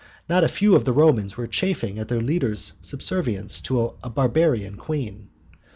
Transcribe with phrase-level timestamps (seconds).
[0.27, 4.75] Not a few of the Romans were chafing at their leader's subservience to a "Barbarian"
[4.75, 5.29] queen.